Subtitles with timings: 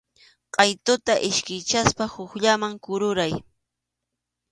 [0.53, 3.33] Qʼaytuta iskaychaspa hukllaman kururay.